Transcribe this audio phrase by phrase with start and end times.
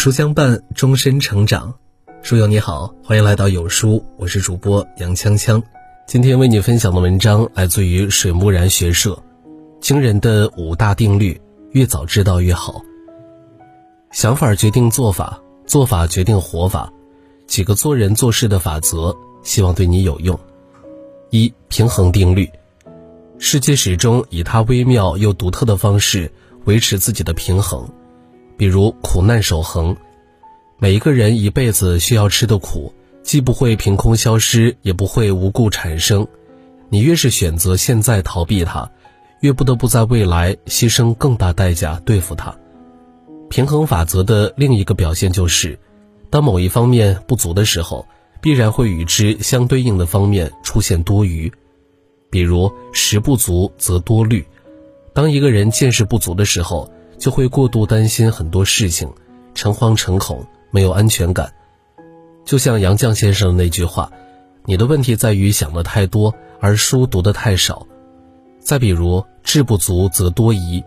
[0.00, 1.74] 书相伴，终身成长。
[2.22, 5.62] 书友你好，欢迎来到有书，我是主播杨锵锵。
[6.06, 9.22] 今天为你分享的文章来自于水木然学社。
[9.78, 11.38] 惊人的五大定律，
[11.72, 12.80] 越早知道越好。
[14.10, 16.90] 想法决定做法，做法决定活法。
[17.46, 20.40] 几个做人做事的法则，希望对你有用。
[21.28, 22.48] 一、平衡定律。
[23.38, 26.32] 世界始终以它微妙又独特的方式
[26.64, 27.86] 维持自己的平衡。
[28.60, 29.96] 比如苦难守恒，
[30.78, 32.92] 每一个人一辈子需要吃的苦，
[33.22, 36.28] 既不会凭空消失，也不会无故产生。
[36.90, 38.90] 你越是选择现在逃避它，
[39.40, 42.54] 越不得不在未来牺牲更大代价对付它。
[43.48, 45.78] 平衡法则的另一个表现就是，
[46.28, 48.06] 当某一方面不足的时候，
[48.42, 51.50] 必然会与之相对应的方面出现多余。
[52.30, 54.44] 比如食不足则多虑，
[55.14, 56.92] 当一个人见识不足的时候。
[57.20, 59.12] 就会过度担心很多事情，
[59.54, 61.52] 诚惶诚恐，没有安全感。
[62.46, 64.10] 就像杨绛先生那句话
[64.64, 67.86] ：“你的问题在于想的太多，而书读的太少。”
[68.58, 70.82] 再比如“志不足则多疑”，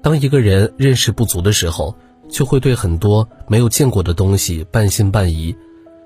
[0.00, 1.96] 当一个人认识不足的时候，
[2.28, 5.56] 就会对很多没有见过的东西半信半疑，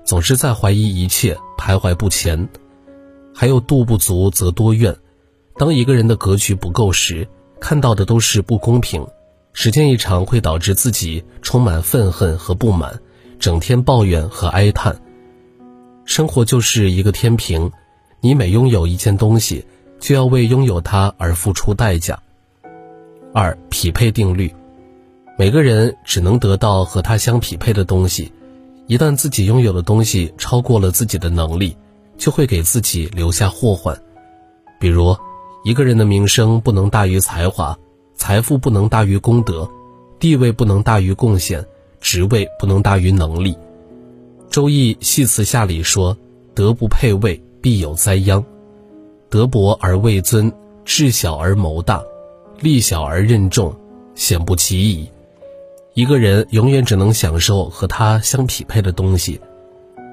[0.03, 2.49] 总是在怀疑一切，徘徊不前。
[3.35, 4.97] 还有“度不足则多怨”，
[5.57, 7.27] 当一个人的格局不够时，
[7.59, 9.05] 看到的都是不公平。
[9.53, 12.99] 时间一长，会导致自己充满愤恨和不满，
[13.39, 15.01] 整天抱怨和哀叹。
[16.05, 17.71] 生活就是一个天平，
[18.21, 19.65] 你每拥有一件东西，
[19.99, 22.19] 就要为拥有它而付出代价。
[23.33, 24.53] 二、匹配定律，
[25.37, 28.31] 每个人只能得到和他相匹配的东西，
[28.87, 31.75] 一旦自己拥有的东西超过了自己的能力，
[32.17, 33.95] 就会给自己留下祸患。
[34.79, 35.15] 比如，
[35.63, 37.77] 一个人的名声不能大于才华。
[38.19, 39.67] 财富不能大于功德，
[40.19, 41.65] 地位不能大于贡献，
[42.01, 43.57] 职位不能大于能力。
[44.49, 46.15] 周易系辞下里说
[46.53, 48.43] ：“德不配位，必有灾殃。
[49.29, 50.51] 德薄而位尊，
[50.83, 52.03] 智小而谋大，
[52.59, 53.73] 力小而任重，
[54.15, 55.09] 险不及矣。”
[55.95, 59.39] 一个人永远只能享受和他相匹配的东西，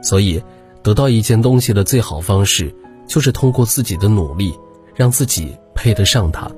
[0.01, 0.41] 所以
[0.81, 2.73] 得到一件东西的最好方式，
[3.09, 4.55] 就是通过自己的努力，
[4.95, 6.49] 让自己配得上它。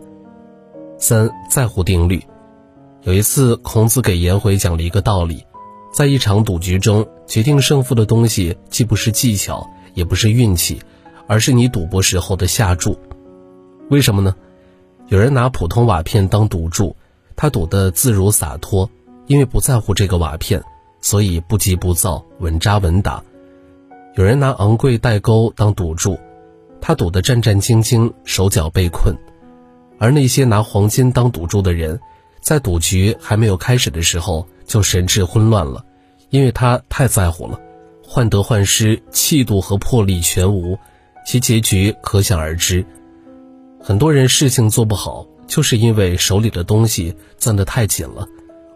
[0.98, 2.22] 三在乎定律。
[3.02, 5.44] 有一次，孔子给颜回讲了一个道理：
[5.92, 10.80] 在一场赌局中，决定胜负的东西既不是技巧，也不是运气，
[11.26, 12.98] 而是你赌博时候的下注。
[13.88, 14.34] 为什么呢？
[15.06, 16.94] 有人拿普通瓦片当赌注，
[17.36, 18.90] 他赌得自如洒脱，
[19.26, 20.62] 因为不在乎这个瓦片，
[21.00, 23.22] 所以不急不躁，稳扎稳打。
[24.16, 26.18] 有人拿昂贵代沟当赌注，
[26.80, 29.14] 他赌得战战兢兢，手脚被困。
[29.98, 32.00] 而那些拿黄金当赌注的人，
[32.40, 35.84] 在赌局还没有开始的时候就神志混乱了，
[36.30, 37.60] 因为他太在乎了，
[38.04, 40.78] 患得患失，气度和魄力全无，
[41.26, 42.84] 其结局可想而知。
[43.80, 48.26] 很多人事情做不好，就是因为手里的东西攥得太紧了，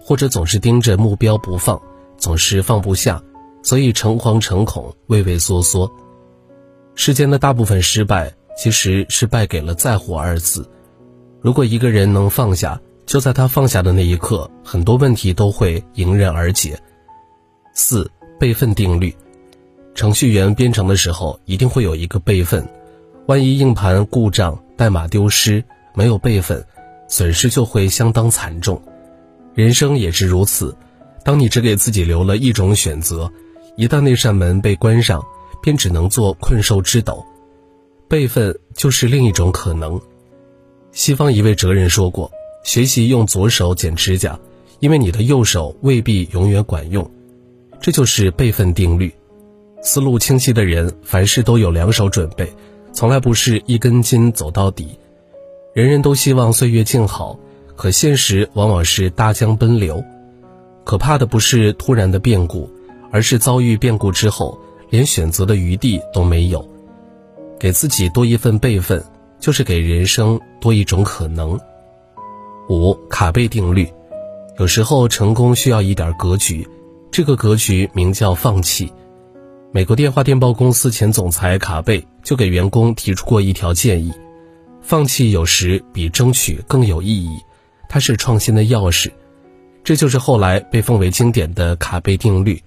[0.00, 1.81] 或者总是盯着目标不放，
[2.19, 3.22] 总是放不下，
[3.62, 5.91] 所以诚惶诚恐，畏畏缩缩。
[6.94, 10.69] 世间的大部分失败，其实是败给了“在乎”二字。
[11.42, 16.78] 如果一个人能放下，就在他放下的那一刻，很多问题都会迎刃而解。
[17.75, 18.08] 四
[18.38, 19.12] 备份定律，
[19.92, 22.64] 程序员编程的时候一定会有一个备份，
[23.26, 25.64] 万一硬盘故障、代码丢失，
[25.94, 26.64] 没有备份，
[27.08, 28.81] 损失就会相当惨重。
[29.52, 30.76] 人生也是如此，
[31.25, 33.28] 当你只给自己留了一种选择，
[33.76, 35.20] 一旦那扇门被关上，
[35.60, 37.26] 便只能做困兽之斗。
[38.08, 40.00] 备份就是另一种可能。
[40.92, 42.30] 西方一位哲人说过
[42.64, 44.38] ：“学习用左手剪指甲，
[44.78, 47.10] 因为你的右手未必永远管用。”
[47.80, 49.12] 这就是备份定律。
[49.82, 52.47] 思路清晰的人，凡事都有两手准备，
[52.92, 54.98] 从来不是一根筋走到底。
[55.72, 57.38] 人人都希望岁月静好，
[57.75, 60.05] 可现实往往是大江奔流。
[60.84, 62.70] 可怕的不是突然的变故，
[63.11, 64.58] 而是遭遇变故之后，
[64.90, 66.69] 连选择的余地都没有。
[67.58, 69.02] 给自己多一份备份。
[69.43, 71.59] 就是给人生多一种可能。
[72.69, 73.93] 五卡贝定律，
[74.56, 76.67] 有时候成功需要一点格局，
[77.11, 78.93] 这个格局名叫放弃。
[79.73, 84.12] 美国电话电报公司前总裁卡贝就给员工提出过一条建议：
[84.81, 87.41] 放弃有时比争取更有意义，
[87.89, 89.11] 它是创新的钥匙。
[89.83, 92.62] 这就是后来被奉为经典的卡贝定律。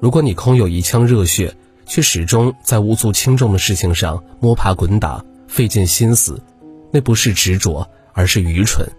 [0.00, 1.54] 如果你空有一腔热血，
[1.84, 5.22] 却始终在无足轻重的事情上摸爬滚打。
[5.52, 6.42] 费尽心思，
[6.90, 8.90] 那不是执着，而是愚蠢。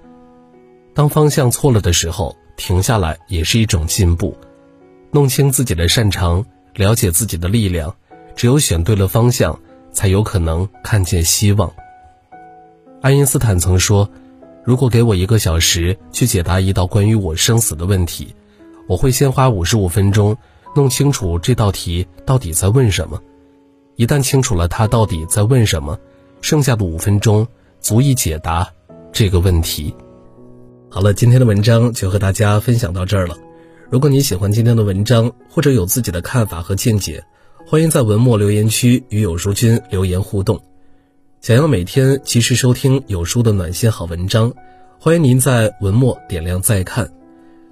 [0.94, 4.38] 当方向错了的时候，停下来也是一种进步。
[5.09, 6.45] 弄清自己的擅长，
[6.75, 7.95] 了解自己的力量，
[8.35, 9.59] 只有选对了方向，
[9.91, 11.73] 才有可能看见希望。
[13.01, 14.07] 爱因斯坦曾说
[14.63, 18.35] ：“如果给我一个小时去解答一道关于我生死的问题，
[18.88, 20.38] 我会先花五十五分钟
[20.75, 23.19] 弄清楚这道题到底在问什么。
[23.95, 25.99] 一旦清楚了他到底在问什么，
[26.44, 27.48] 剩下的五分钟
[27.80, 28.69] 足以解答
[29.12, 29.92] 这个问题。”
[30.92, 33.36] 好了，今天的文章就和大家分享到这儿了。
[33.90, 37.24] 如果你喜欢今天的文章，或者有自己的看法和见解，
[37.66, 40.62] 欢迎在文末留言区与有书君留言互动。
[41.42, 44.54] 想要每天及时收听有书的暖心好文章，
[45.00, 47.10] 欢迎您在文末点亮再看。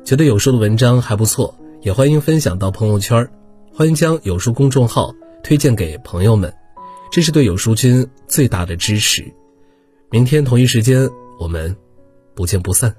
[0.04, 3.28] 觉得有书的文章还不错，也欢迎分享到朋友圈。
[3.74, 5.14] 欢迎将有书公众号
[5.44, 6.54] 推荐给朋友们，
[7.12, 9.22] 这是对有书君最大的支持。
[10.10, 11.76] 明天同一时间，我们
[12.34, 12.96] 不见不散。